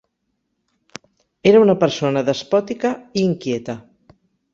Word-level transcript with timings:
Era 1.51 1.61
una 1.65 1.75
persona 1.83 2.23
despòtica 2.31 2.95
i 3.21 3.27
inquieta. 3.33 3.77